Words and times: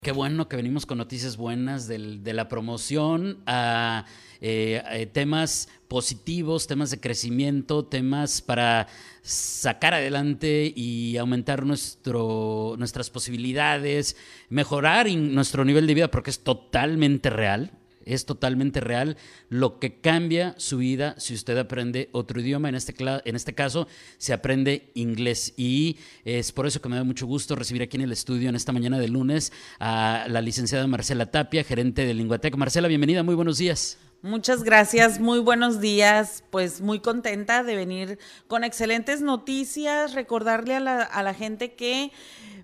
Qué 0.00 0.12
bueno 0.12 0.48
que 0.48 0.54
venimos 0.54 0.86
con 0.86 0.98
noticias 0.98 1.36
buenas 1.36 1.88
de 1.88 2.32
la 2.32 2.46
promoción 2.46 3.42
a 3.46 4.04
eh, 4.40 4.80
eh, 4.92 5.06
temas 5.06 5.68
positivos, 5.88 6.68
temas 6.68 6.92
de 6.92 7.00
crecimiento, 7.00 7.84
temas 7.84 8.40
para 8.40 8.86
sacar 9.22 9.94
adelante 9.94 10.72
y 10.74 11.16
aumentar 11.16 11.66
nuestro, 11.66 12.76
nuestras 12.78 13.10
posibilidades, 13.10 14.16
mejorar 14.50 15.10
nuestro 15.10 15.64
nivel 15.64 15.88
de 15.88 15.94
vida, 15.94 16.10
porque 16.12 16.30
es 16.30 16.44
totalmente 16.44 17.28
real. 17.28 17.72
Es 18.08 18.24
totalmente 18.24 18.80
real 18.80 19.16
lo 19.48 19.78
que 19.78 20.00
cambia 20.00 20.54
su 20.56 20.78
vida 20.78 21.14
si 21.18 21.34
usted 21.34 21.56
aprende 21.58 22.08
otro 22.12 22.40
idioma. 22.40 22.68
En 22.68 22.74
este, 22.74 22.94
en 22.98 23.36
este 23.36 23.54
caso, 23.54 23.86
se 24.16 24.32
aprende 24.32 24.90
inglés. 24.94 25.52
Y 25.56 25.98
es 26.24 26.52
por 26.52 26.66
eso 26.66 26.80
que 26.80 26.88
me 26.88 26.96
da 26.96 27.04
mucho 27.04 27.26
gusto 27.26 27.54
recibir 27.54 27.82
aquí 27.82 27.96
en 27.96 28.02
el 28.02 28.12
estudio 28.12 28.48
en 28.48 28.56
esta 28.56 28.72
mañana 28.72 28.98
de 28.98 29.08
lunes 29.08 29.52
a 29.78 30.26
la 30.28 30.40
licenciada 30.40 30.86
Marcela 30.86 31.30
Tapia, 31.30 31.62
gerente 31.64 32.06
de 32.06 32.14
Linguatec. 32.14 32.56
Marcela, 32.56 32.88
bienvenida, 32.88 33.22
muy 33.22 33.34
buenos 33.34 33.58
días. 33.58 33.98
Muchas 34.22 34.64
gracias, 34.64 35.20
muy 35.20 35.38
buenos 35.38 35.80
días. 35.80 36.42
Pues 36.50 36.80
muy 36.80 36.98
contenta 36.98 37.62
de 37.62 37.76
venir 37.76 38.18
con 38.48 38.64
excelentes 38.64 39.20
noticias, 39.20 40.14
recordarle 40.14 40.74
a 40.74 40.80
la, 40.80 41.02
a 41.02 41.22
la 41.22 41.34
gente 41.34 41.74
que 41.74 42.10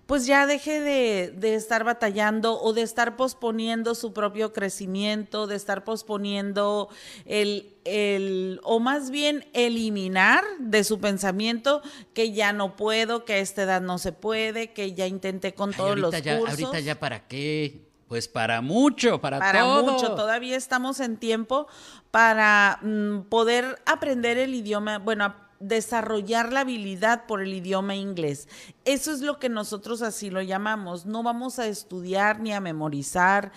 pues 0.07 0.27
ya 0.27 0.47
deje 0.47 0.81
de, 0.81 1.33
de 1.37 1.55
estar 1.55 1.85
batallando 1.85 2.61
o 2.61 2.73
de 2.73 2.83
estar 2.83 3.17
posponiendo 3.17 3.95
su 3.95 4.13
propio 4.13 4.53
crecimiento, 4.53 5.47
de 5.47 5.57
estar 5.57 5.85
posponiendo 5.85 6.89
el, 7.25 7.75
el, 7.85 8.61
o 8.65 8.81
más 8.81 9.11
bien 9.11 9.47
eliminar 9.55 10.45
de 10.59 10.85
su 10.85 11.01
pensamiento 11.01 11.83
que 12.13 12.33
ya 12.33 12.53
no 12.53 12.77
puedo, 12.77 13.25
que 13.25 13.35
a 13.35 13.39
esta 13.39 13.63
edad 13.63 13.81
no 13.81 13.99
se 13.99 14.13
puede, 14.13 14.73
que 14.73 14.93
ya 14.93 15.07
intenté 15.07 15.55
con 15.55 15.71
Ay, 15.71 15.77
todos 15.77 15.99
los 15.99 16.23
ya, 16.23 16.39
cursos. 16.39 16.63
Ahorita 16.63 16.81
ya 16.81 17.01
para 17.01 17.27
qué? 17.27 17.85
Pues 18.09 18.29
para 18.29 18.61
mucho, 18.61 19.21
para, 19.21 19.39
para 19.39 19.61
todo. 19.61 19.93
mucho. 19.93 20.15
Todavía 20.15 20.57
estamos 20.57 21.01
en 21.01 21.17
tiempo 21.17 21.67
para 22.11 22.79
mm, 22.83 23.23
poder 23.23 23.81
aprender 23.87 24.37
el 24.37 24.55
idioma, 24.55 24.99
bueno, 24.99 25.35
desarrollar 25.69 26.53
la 26.53 26.61
habilidad 26.61 27.27
por 27.27 27.43
el 27.43 27.53
idioma 27.53 27.95
inglés. 27.97 28.49
Eso 28.85 29.13
es 29.13 29.21
lo 29.21 29.39
que 29.39 29.49
nosotros 29.49 30.03
así 30.03 30.31
lo 30.31 30.43
llamamos. 30.43 31.07
No 31.07 31.23
vamos 31.23 31.59
a 31.59 31.67
estudiar 31.67 32.41
ni 32.41 32.53
a 32.53 32.61
memorizar, 32.61 33.53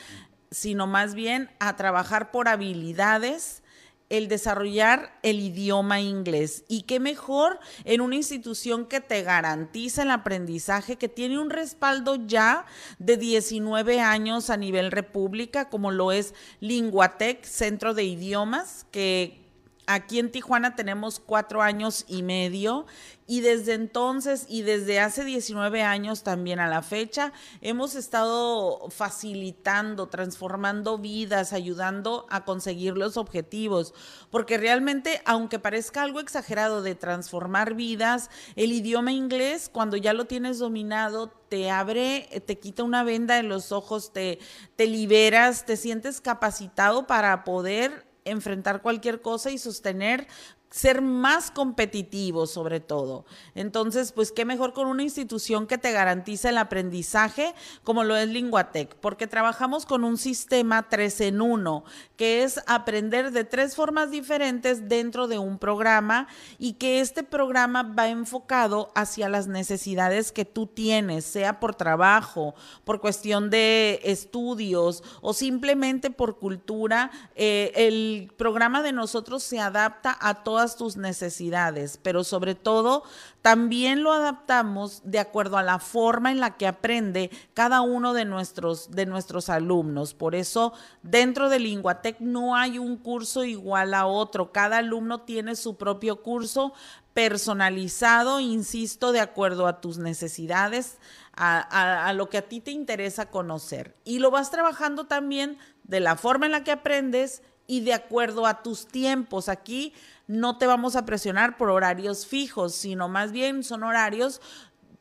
sino 0.51 0.87
más 0.87 1.13
bien 1.13 1.49
a 1.59 1.75
trabajar 1.75 2.31
por 2.31 2.47
habilidades 2.47 3.63
el 4.09 4.29
desarrollar 4.29 5.19
el 5.21 5.41
idioma 5.41 5.99
inglés. 5.99 6.63
Y 6.69 6.83
qué 6.83 7.01
mejor 7.01 7.59
en 7.83 7.99
una 7.99 8.15
institución 8.15 8.85
que 8.85 9.01
te 9.01 9.21
garantiza 9.23 10.03
el 10.03 10.11
aprendizaje, 10.11 10.95
que 10.95 11.09
tiene 11.09 11.39
un 11.39 11.49
respaldo 11.49 12.15
ya 12.15 12.65
de 12.99 13.17
19 13.17 13.99
años 13.99 14.49
a 14.49 14.55
nivel 14.55 14.91
república, 14.91 15.69
como 15.69 15.91
lo 15.91 16.13
es 16.13 16.33
Linguatec, 16.61 17.43
Centro 17.43 17.93
de 17.93 18.05
Idiomas, 18.05 18.85
que 18.91 19.46
Aquí 19.89 20.19
en 20.19 20.31
Tijuana 20.31 20.75
tenemos 20.75 21.21
cuatro 21.21 21.61
años 21.61 22.03
y 22.09 22.21
medio 22.21 22.85
y 23.25 23.39
desde 23.39 23.73
entonces 23.73 24.45
y 24.49 24.61
desde 24.61 24.99
hace 24.99 25.23
19 25.23 25.81
años 25.81 26.23
también 26.23 26.59
a 26.59 26.67
la 26.67 26.81
fecha 26.81 27.31
hemos 27.61 27.95
estado 27.95 28.89
facilitando, 28.89 30.07
transformando 30.07 30.97
vidas, 30.97 31.53
ayudando 31.53 32.25
a 32.29 32.43
conseguir 32.43 32.97
los 32.97 33.15
objetivos, 33.15 33.93
porque 34.29 34.57
realmente, 34.57 35.21
aunque 35.23 35.57
parezca 35.57 36.03
algo 36.03 36.19
exagerado 36.19 36.81
de 36.81 36.95
transformar 36.95 37.73
vidas, 37.73 38.29
el 38.57 38.73
idioma 38.73 39.13
inglés, 39.13 39.69
cuando 39.71 39.95
ya 39.95 40.11
lo 40.11 40.25
tienes 40.25 40.59
dominado, 40.59 41.29
te 41.47 41.71
abre, 41.71 42.43
te 42.45 42.59
quita 42.59 42.83
una 42.83 43.05
venda 43.05 43.35
de 43.35 43.43
los 43.43 43.71
ojos, 43.71 44.11
te, 44.11 44.39
te 44.75 44.85
liberas, 44.85 45.65
te 45.65 45.77
sientes 45.77 46.19
capacitado 46.19 47.07
para 47.07 47.45
poder 47.45 48.06
enfrentar 48.29 48.81
cualquier 48.81 49.21
cosa 49.21 49.51
y 49.51 49.57
sostener 49.57 50.27
ser 50.69 51.01
más 51.01 51.49
competitivo 51.49 52.45
sobre 52.45 52.79
todo. 52.79 53.25
Entonces, 53.55 54.11
pues 54.11 54.31
qué 54.31 54.45
mejor 54.45 54.73
con 54.73 54.87
una 54.87 55.03
institución 55.03 55.65
que 55.65 55.77
te 55.77 55.91
garantiza 55.91 56.49
el 56.49 56.57
aprendizaje 56.57 57.53
como 57.83 58.03
lo 58.03 58.15
es 58.15 58.27
Linguatec, 58.27 58.95
porque 58.95 59.27
trabajamos 59.27 59.85
con 59.85 60.03
un 60.03 60.17
sistema 60.17 60.89
3 60.89 61.21
en 61.21 61.41
1, 61.41 61.83
que 62.17 62.43
es 62.43 62.59
aprender 62.67 63.31
de 63.31 63.43
tres 63.43 63.75
formas 63.75 64.11
diferentes 64.11 64.89
dentro 64.89 65.27
de 65.27 65.39
un 65.39 65.57
programa 65.57 66.27
y 66.57 66.73
que 66.73 66.99
este 66.99 67.23
programa 67.23 67.83
va 67.83 68.09
enfocado 68.09 68.91
hacia 68.95 69.29
las 69.29 69.47
necesidades 69.47 70.31
que 70.31 70.45
tú 70.45 70.67
tienes, 70.67 71.25
sea 71.25 71.59
por 71.59 71.75
trabajo, 71.75 72.55
por 72.83 72.99
cuestión 72.99 73.49
de 73.49 73.99
estudios 74.03 75.03
o 75.21 75.33
simplemente 75.33 76.09
por 76.09 76.37
cultura. 76.37 77.11
Eh, 77.35 77.71
el 77.75 78.31
programa 78.37 78.81
de 78.81 78.91
nosotros 78.91 79.43
se 79.43 79.59
adapta 79.59 80.17
a 80.19 80.43
todas 80.43 80.56
tus 80.65 80.97
necesidades, 80.97 81.99
pero 82.01 82.23
sobre 82.23 82.55
todo 82.55 83.03
también 83.41 84.03
lo 84.03 84.11
adaptamos 84.11 85.01
de 85.05 85.19
acuerdo 85.19 85.57
a 85.57 85.63
la 85.63 85.79
forma 85.79 86.31
en 86.31 86.39
la 86.39 86.57
que 86.57 86.67
aprende 86.67 87.29
cada 87.53 87.81
uno 87.81 88.13
de 88.13 88.25
nuestros, 88.25 88.91
de 88.91 89.05
nuestros 89.05 89.49
alumnos. 89.49 90.13
Por 90.13 90.35
eso, 90.35 90.73
dentro 91.03 91.49
de 91.49 91.59
Linguatec 91.59 92.19
no 92.19 92.55
hay 92.55 92.79
un 92.79 92.97
curso 92.97 93.43
igual 93.43 93.93
a 93.93 94.05
otro. 94.05 94.51
Cada 94.51 94.79
alumno 94.79 95.21
tiene 95.21 95.55
su 95.55 95.77
propio 95.77 96.23
curso 96.23 96.73
personalizado, 97.13 98.39
insisto, 98.39 99.11
de 99.11 99.21
acuerdo 99.21 99.67
a 99.67 99.81
tus 99.81 99.97
necesidades, 99.97 100.97
a, 101.33 101.59
a, 101.59 102.07
a, 102.07 102.13
lo 102.13 102.29
que 102.29 102.37
a 102.37 102.47
ti 102.47 102.59
te 102.59 102.71
interesa 102.71 103.29
conocer. 103.29 103.95
Y 104.03 104.19
lo 104.19 104.29
vas 104.29 104.51
trabajando 104.51 105.05
también 105.05 105.57
de 105.83 105.99
la 105.99 106.15
forma 106.15 106.45
en 106.45 106.51
la 106.51 106.63
que 106.63 106.71
aprendes 106.71 107.41
y 107.67 107.81
de 107.81 107.93
acuerdo 107.93 108.45
a 108.45 108.63
tus 108.63 108.87
tiempos. 108.87 109.49
Aquí 109.49 109.93
no 110.27 110.57
te 110.57 110.67
vamos 110.67 110.95
a 110.95 111.05
presionar 111.05 111.57
por 111.57 111.69
horarios 111.69 112.27
fijos, 112.27 112.75
sino 112.75 113.07
más 113.07 113.31
bien 113.31 113.63
son 113.63 113.83
horarios 113.83 114.41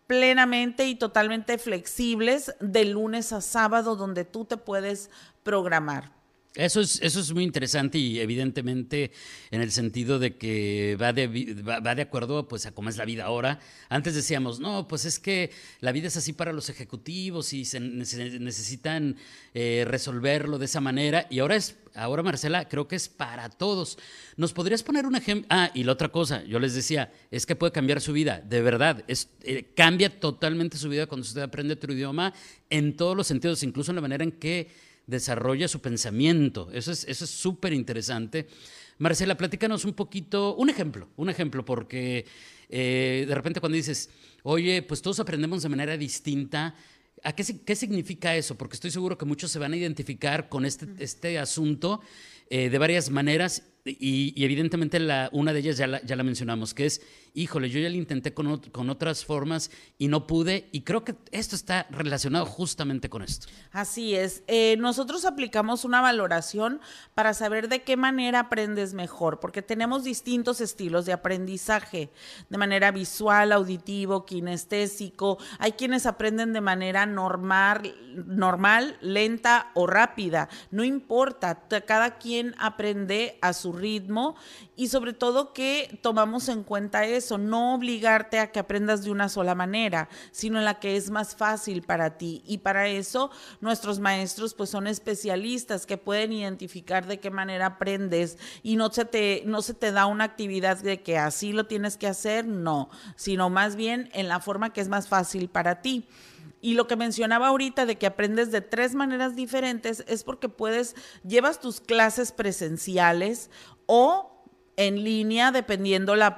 plenamente 0.07 0.87
y 0.87 0.95
totalmente 0.95 1.59
flexibles 1.59 2.55
de 2.61 2.85
lunes 2.85 3.33
a 3.33 3.41
sábado 3.41 3.97
donde 3.97 4.25
tú 4.25 4.45
te 4.45 4.57
puedes 4.57 5.11
programar. 5.43 6.16
Eso 6.57 6.81
es, 6.81 7.01
eso 7.03 7.21
es 7.21 7.33
muy 7.35 7.45
interesante 7.45 7.99
y 7.99 8.19
evidentemente 8.19 9.13
en 9.51 9.61
el 9.61 9.71
sentido 9.71 10.19
de 10.19 10.37
que 10.37 10.97
va 11.01 11.13
de, 11.13 11.27
va, 11.63 11.81
va 11.81 11.95
de 11.95 12.01
acuerdo 12.01 12.49
pues, 12.49 12.65
a 12.65 12.73
cómo 12.73 12.89
es 12.89 12.97
la 12.97 13.05
vida 13.05 13.25
ahora. 13.25 13.61
Antes 13.91 14.15
decíamos, 14.15 14.59
no, 14.59 14.89
pues 14.89 15.05
es 15.05 15.19
que 15.19 15.51
la 15.81 15.93
vida 15.93 16.09
es 16.09 16.17
así 16.17 16.33
para 16.33 16.55
los 16.55 16.71
ejecutivos 16.71 17.53
y 17.53 17.67
se, 17.67 17.79
necesitan 17.79 19.17
eh, 19.53 19.85
resolverlo 19.87 20.59
de 20.59 20.65
esa 20.65 20.81
manera. 20.81 21.27
Y 21.29 21.41
ahora 21.41 21.57
es, 21.57 21.77
ahora 21.95 22.23
Marcela, 22.23 22.67
creo 22.69 22.89
que 22.89 22.97
es 22.97 23.11
para 23.11 23.51
todos. 23.51 23.99
¿Nos 24.39 24.55
podrías 24.55 24.83
poner 24.83 25.05
un 25.05 25.15
ejemplo? 25.15 25.47
Ah, 25.51 25.71
y 25.75 25.85
la 25.85 25.93
otra 25.93 26.09
cosa, 26.09 26.43
yo 26.45 26.59
les 26.59 26.75
decía, 26.75 27.13
es 27.31 27.45
que 27.45 27.55
puede 27.55 27.73
cambiar 27.73 28.01
su 28.01 28.15
vida, 28.15 28.41
de 28.41 28.63
verdad. 28.63 29.05
Eh, 29.09 29.73
cambia 29.75 30.09
totalmente 30.09 30.79
su 30.79 30.89
vida 30.89 31.07
cuando 31.07 31.27
usted 31.27 31.43
aprende 31.43 31.75
otro 31.75 31.93
idioma 31.93 32.33
en 32.71 32.97
todos 32.97 33.15
los 33.15 33.27
sentidos, 33.27 33.63
incluso 33.63 33.93
en 33.93 33.97
la 33.97 34.01
manera 34.01 34.25
en 34.25 34.33
que 34.33 34.96
desarrolla 35.07 35.69
su 35.69 35.81
pensamiento. 35.81 36.71
Eso 36.73 36.93
es 36.93 37.05
eso 37.05 37.25
es 37.25 37.31
súper 37.31 37.73
interesante. 37.73 38.47
Marcela, 38.99 39.37
platícanos 39.37 39.85
un 39.85 39.93
poquito, 39.93 40.57
un 40.57 40.71
ejemplo, 40.71 41.09
un 41.17 41.29
ejemplo, 41.29 41.65
porque 41.65 42.25
eh, 42.69 43.25
de 43.29 43.35
repente 43.35 43.61
cuando 43.61 43.77
dices, 43.77 44.11
oye, 44.43 44.83
pues 44.83 45.03
todos 45.03 45.21
aprendemos 45.21 45.63
de 45.63 45.69
manera 45.69 45.97
distinta, 45.97 46.75
¿a 47.23 47.35
qué, 47.35 47.45
qué 47.65 47.77
significa 47.77 48.35
eso? 48.37 48.57
Porque 48.57 48.75
estoy 48.75 48.91
seguro 48.91 49.19
que 49.19 49.27
muchos 49.27 49.51
se 49.51 49.59
van 49.59 49.73
a 49.73 49.77
identificar 49.77 50.49
con 50.49 50.65
este, 50.65 50.87
este 50.99 51.39
asunto 51.39 52.01
eh, 52.49 52.71
de 52.71 52.79
varias 52.79 53.11
maneras 53.11 53.65
y, 53.85 54.33
y 54.35 54.45
evidentemente 54.45 54.99
la, 54.99 55.29
una 55.33 55.53
de 55.53 55.61
ellas 55.61 55.77
ya 55.77 55.87
la, 55.87 56.03
ya 56.03 56.17
la, 56.17 56.23
mencionamos, 56.23 56.75
que 56.75 56.87
es, 56.87 57.03
híjole, 57.37 57.69
yo 57.69 57.79
ya 57.79 57.91
lo 57.91 57.97
intenté 57.97 58.33
con, 58.33 58.59
con, 58.73 58.89
otras 58.89 59.25
formas 59.25 59.71
y 59.99 60.09
no 60.09 60.27
pude, 60.27 60.69
y 60.73 60.81
creo 60.81 61.05
que 61.05 61.15
esto 61.33 61.55
está 61.55 61.87
relacionado 61.91 62.47
justamente 62.47 63.11
con 63.11 63.23
esto. 63.23 63.47
Así 63.73 64.15
es, 64.15 64.43
eh, 64.47 64.77
nosotros 64.79 65.27
aplicamos 65.27 65.85
una 65.85 66.01
valoración 66.01 66.81
para 67.15 67.35
saber 67.35 67.69
de 67.69 67.83
qué 67.83 67.99
manera 67.99 68.41
aprendes 68.41 68.95
mejor, 68.95 69.39
porque 69.39 69.61
tenemos 69.61 70.03
distintos 70.03 70.63
estilos 70.63 71.05
de 71.05 71.13
aprendizaje, 71.13 72.11
de 72.49 72.59
manera 72.59 72.91
visual, 72.91 73.53
auditivo, 73.53 74.25
kinestésico, 74.25 75.37
hay 75.59 75.73
quienes 75.73 76.07
aprenden 76.07 76.55
de 76.55 76.63
manera 76.63 77.05
normal, 77.05 77.95
normal, 78.27 78.97
lenta 79.03 79.73
o 79.75 79.87
rápida, 79.87 80.49
no 80.71 80.85
importa, 80.85 81.67
cada 81.85 82.17
quien 82.17 82.55
aprende 82.59 83.39
a 83.43 83.53
su 83.53 83.75
ritmo 83.75 84.37
y 84.75 84.89
sobre 84.89 85.13
todo 85.13 85.53
que 85.53 85.99
tomamos 86.01 86.49
en 86.49 86.63
cuenta 86.63 87.05
eso 87.05 87.26
no 87.33 87.75
obligarte 87.75 88.39
a 88.39 88.51
que 88.51 88.59
aprendas 88.59 89.03
de 89.03 89.11
una 89.11 89.29
sola 89.29 89.55
manera, 89.55 90.09
sino 90.31 90.59
en 90.59 90.65
la 90.65 90.79
que 90.79 90.97
es 90.97 91.11
más 91.11 91.37
fácil 91.37 91.83
para 91.83 92.17
ti. 92.17 92.43
Y 92.47 92.59
para 92.59 92.89
eso 92.89 93.31
nuestros 93.61 93.99
maestros 93.99 94.55
pues 94.55 94.71
son 94.71 94.87
especialistas 94.87 95.87
que 95.87 95.99
pueden 95.99 96.33
identificar 96.33 97.07
de 97.07 97.19
qué 97.19 97.31
manera 97.31 97.67
aprendes 97.67 98.39
y 98.63 98.77
no 98.77 98.91
se 98.91 99.05
te, 99.05 99.43
no 99.47 99.63
se 99.63 99.75
te 99.75 99.93
da 99.93 100.07
una 100.07 100.25
actividad 100.25 100.79
de 100.79 101.03
que 101.03 101.19
así 101.19 101.53
lo 101.53 101.67
tienes 101.67 101.97
que 101.97 102.07
hacer, 102.07 102.47
no, 102.47 102.89
sino 103.17 103.51
más 103.51 103.77
bien 103.77 104.09
en 104.13 104.29
la 104.29 104.41
forma 104.41 104.73
que 104.73 104.81
es 104.81 104.89
más 104.89 105.09
fácil 105.09 105.49
para 105.49 105.83
ti. 105.83 106.09
Y 106.61 106.75
lo 106.75 106.87
que 106.87 106.97
mencionaba 106.97 107.49
ahorita 107.49 107.87
de 107.87 107.97
que 107.97 108.07
aprendes 108.07 108.51
de 108.51 108.61
tres 108.61 108.95
maneras 108.95 109.37
diferentes 109.37 110.05
es 110.09 110.25
porque 110.25 110.49
puedes, 110.49 110.97
llevas 111.23 111.61
tus 111.61 111.81
clases 111.81 112.33
presenciales 112.33 113.51
o 113.87 114.36
en 114.77 115.03
línea, 115.03 115.53
dependiendo 115.53 116.15
la, 116.17 116.37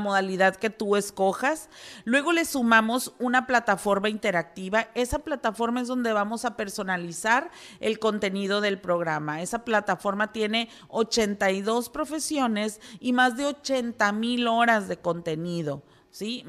modalidad 0.00 0.56
que 0.56 0.70
tú 0.70 0.96
escojas. 0.96 1.70
Luego 2.04 2.32
le 2.32 2.44
sumamos 2.44 3.14
una 3.18 3.46
plataforma 3.46 4.08
interactiva. 4.08 4.88
Esa 4.94 5.20
plataforma 5.20 5.80
es 5.80 5.88
donde 5.88 6.12
vamos 6.12 6.44
a 6.44 6.56
personalizar 6.56 7.50
el 7.80 8.00
contenido 8.00 8.60
del 8.60 8.80
programa. 8.80 9.42
Esa 9.42 9.64
plataforma 9.64 10.32
tiene 10.32 10.68
82 10.88 11.88
profesiones 11.90 12.80
y 12.98 13.12
más 13.12 13.36
de 13.36 13.46
80 13.46 14.10
mil 14.12 14.48
horas 14.48 14.88
de 14.88 14.98
contenido. 14.98 15.82
¿sí? 16.10 16.44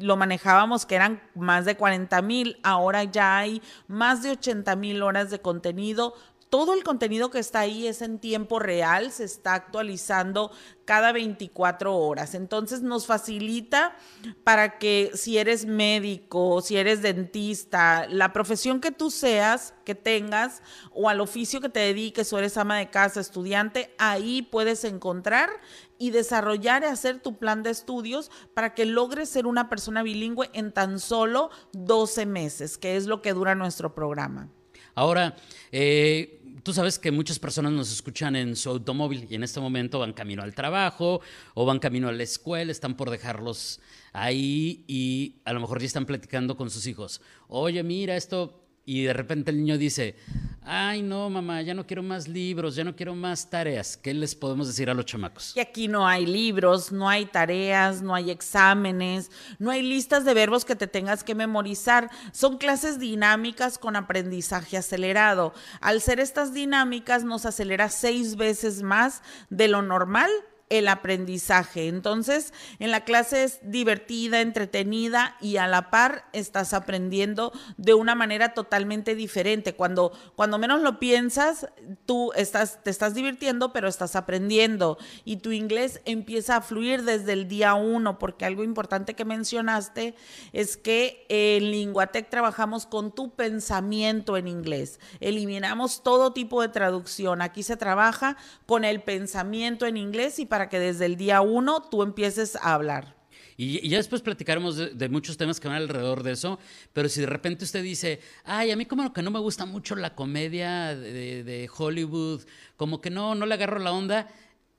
lo 0.00 0.16
manejábamos 0.16 0.84
que 0.84 0.96
eran 0.96 1.22
más 1.34 1.64
de 1.64 1.76
40 1.76 2.20
mil, 2.22 2.58
ahora 2.62 3.04
ya 3.04 3.38
hay 3.38 3.62
más 3.88 4.22
de 4.22 4.32
80 4.32 4.76
mil 4.76 5.02
horas 5.02 5.30
de 5.30 5.40
contenido 5.40 6.14
todo 6.50 6.74
el 6.74 6.84
contenido 6.84 7.30
que 7.30 7.38
está 7.38 7.60
ahí 7.60 7.86
es 7.86 8.02
en 8.02 8.18
tiempo 8.18 8.58
real, 8.58 9.10
se 9.10 9.24
está 9.24 9.54
actualizando 9.54 10.52
cada 10.84 11.10
24 11.12 11.96
horas. 11.96 12.34
Entonces 12.34 12.82
nos 12.82 13.06
facilita 13.06 13.96
para 14.44 14.78
que 14.78 15.10
si 15.14 15.38
eres 15.38 15.66
médico, 15.66 16.60
si 16.60 16.76
eres 16.76 17.02
dentista, 17.02 18.06
la 18.08 18.32
profesión 18.32 18.80
que 18.80 18.92
tú 18.92 19.10
seas, 19.10 19.74
que 19.84 19.94
tengas, 19.94 20.62
o 20.92 21.08
al 21.08 21.20
oficio 21.20 21.60
que 21.60 21.68
te 21.68 21.80
dediques, 21.80 22.32
o 22.32 22.38
eres 22.38 22.56
ama 22.56 22.78
de 22.78 22.90
casa, 22.90 23.20
estudiante, 23.20 23.92
ahí 23.98 24.42
puedes 24.42 24.84
encontrar 24.84 25.50
y 25.98 26.10
desarrollar 26.10 26.82
y 26.82 26.86
hacer 26.86 27.20
tu 27.20 27.36
plan 27.38 27.62
de 27.62 27.70
estudios 27.70 28.30
para 28.54 28.74
que 28.74 28.86
logres 28.86 29.28
ser 29.28 29.46
una 29.46 29.68
persona 29.68 30.02
bilingüe 30.02 30.50
en 30.52 30.72
tan 30.72 31.00
solo 31.00 31.50
12 31.72 32.26
meses, 32.26 32.78
que 32.78 32.96
es 32.96 33.06
lo 33.06 33.20
que 33.20 33.32
dura 33.32 33.54
nuestro 33.54 33.94
programa. 33.94 34.48
Ahora, 34.96 35.36
eh, 35.72 36.35
tú 36.62 36.72
sabes 36.72 36.98
que 36.98 37.10
muchas 37.10 37.38
personas 37.38 37.72
nos 37.72 37.92
escuchan 37.92 38.36
en 38.36 38.56
su 38.56 38.70
automóvil 38.70 39.26
y 39.28 39.34
en 39.34 39.42
este 39.42 39.60
momento 39.60 39.98
van 39.98 40.12
camino 40.12 40.42
al 40.42 40.54
trabajo 40.54 41.20
o 41.54 41.66
van 41.66 41.78
camino 41.78 42.08
a 42.08 42.12
la 42.12 42.22
escuela, 42.22 42.72
están 42.72 42.96
por 42.96 43.10
dejarlos 43.10 43.80
ahí 44.12 44.84
y 44.86 45.36
a 45.44 45.52
lo 45.52 45.60
mejor 45.60 45.80
ya 45.80 45.86
están 45.86 46.06
platicando 46.06 46.56
con 46.56 46.70
sus 46.70 46.86
hijos. 46.86 47.20
Oye, 47.48 47.82
mira, 47.82 48.16
esto 48.16 48.62
y 48.84 49.02
de 49.02 49.12
repente 49.12 49.50
el 49.50 49.58
niño 49.58 49.78
dice, 49.78 50.16
ay 50.66 51.00
no, 51.00 51.30
mamá, 51.30 51.62
ya 51.62 51.72
no 51.74 51.86
quiero 51.86 52.02
más 52.02 52.26
libros, 52.26 52.74
ya 52.74 52.82
no 52.82 52.94
quiero 52.94 53.14
más 53.14 53.48
tareas. 53.48 53.96
¿Qué 53.96 54.12
les 54.12 54.34
podemos 54.34 54.66
decir 54.66 54.90
a 54.90 54.94
los 54.94 55.06
chamacos? 55.06 55.52
Que 55.54 55.60
aquí 55.60 55.86
no 55.86 56.06
hay 56.06 56.26
libros, 56.26 56.90
no 56.90 57.08
hay 57.08 57.26
tareas, 57.26 58.02
no 58.02 58.14
hay 58.14 58.30
exámenes, 58.30 59.30
no 59.58 59.70
hay 59.70 59.82
listas 59.82 60.24
de 60.24 60.34
verbos 60.34 60.64
que 60.64 60.74
te 60.74 60.88
tengas 60.88 61.22
que 61.22 61.36
memorizar. 61.36 62.10
Son 62.32 62.58
clases 62.58 62.98
dinámicas 62.98 63.78
con 63.78 63.94
aprendizaje 63.94 64.76
acelerado. 64.76 65.54
Al 65.80 66.00
ser 66.00 66.18
estas 66.18 66.52
dinámicas 66.52 67.22
nos 67.24 67.46
acelera 67.46 67.88
seis 67.88 68.36
veces 68.36 68.82
más 68.82 69.22
de 69.48 69.68
lo 69.68 69.82
normal 69.82 70.30
el 70.68 70.88
aprendizaje. 70.88 71.88
Entonces, 71.88 72.52
en 72.78 72.90
la 72.90 73.04
clase 73.04 73.44
es 73.44 73.60
divertida, 73.62 74.40
entretenida 74.40 75.36
y 75.40 75.58
a 75.58 75.68
la 75.68 75.90
par 75.90 76.26
estás 76.32 76.72
aprendiendo 76.72 77.52
de 77.76 77.94
una 77.94 78.14
manera 78.14 78.54
totalmente 78.54 79.14
diferente. 79.14 79.74
Cuando, 79.74 80.12
cuando 80.34 80.58
menos 80.58 80.80
lo 80.80 80.98
piensas, 80.98 81.68
tú 82.04 82.32
estás, 82.34 82.82
te 82.82 82.90
estás 82.90 83.14
divirtiendo, 83.14 83.72
pero 83.72 83.88
estás 83.88 84.16
aprendiendo 84.16 84.98
y 85.24 85.36
tu 85.36 85.52
inglés 85.52 86.00
empieza 86.04 86.56
a 86.56 86.60
fluir 86.62 87.04
desde 87.04 87.32
el 87.32 87.48
día 87.48 87.74
uno, 87.74 88.18
porque 88.18 88.44
algo 88.44 88.64
importante 88.64 89.14
que 89.14 89.24
mencionaste 89.24 90.14
es 90.52 90.76
que 90.76 91.26
en 91.28 91.70
Linguatec 91.70 92.28
trabajamos 92.28 92.86
con 92.86 93.12
tu 93.12 93.30
pensamiento 93.34 94.36
en 94.36 94.48
inglés. 94.48 94.98
Eliminamos 95.20 96.02
todo 96.02 96.32
tipo 96.32 96.62
de 96.62 96.68
traducción. 96.68 97.42
Aquí 97.42 97.62
se 97.62 97.76
trabaja 97.76 98.36
con 98.66 98.84
el 98.84 99.02
pensamiento 99.02 99.86
en 99.86 99.96
inglés 99.96 100.38
y 100.38 100.46
para 100.46 100.55
que 100.68 100.78
desde 100.78 101.06
el 101.06 101.16
día 101.16 101.40
uno 101.40 101.82
tú 101.82 102.02
empieces 102.02 102.56
a 102.56 102.74
hablar. 102.74 103.16
Y, 103.56 103.88
ya 103.88 103.96
después 103.96 104.20
platicaremos 104.20 104.76
de, 104.76 105.08
muchos 105.08 105.36
temas 105.36 105.60
que 105.60 105.68
van 105.68 105.78
alrededor 105.78 106.22
de 106.22 106.32
eso, 106.32 106.58
pero 106.92 107.08
si 107.08 107.20
de 107.20 107.26
repente 107.26 107.64
usted 107.64 107.82
dice, 107.82 108.20
ay, 108.44 108.70
a 108.70 108.76
mí 108.76 108.84
como 108.84 109.12
que 109.12 109.22
no 109.22 109.30
me 109.30 109.38
gusta 109.38 109.64
mucho 109.64 109.96
la 109.96 110.14
comedia 110.14 110.94
de, 110.94 111.42
de 111.42 111.70
Hollywood, 111.74 112.42
como 112.76 113.00
que 113.00 113.08
no, 113.08 113.34
no 113.34 113.46
le 113.46 113.54
agarro 113.54 113.78
la 113.78 113.92
onda, 113.92 114.28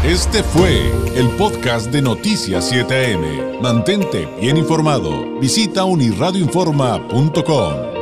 Este 0.04 0.44
fue 0.44 0.92
el 1.16 1.28
podcast 1.36 1.90
de 1.90 2.00
Noticias 2.00 2.72
7am. 2.72 3.60
Mantente 3.60 4.28
bien 4.40 4.56
informado. 4.56 5.40
Visita 5.40 5.84
unirradioinforma.com. 5.84 7.93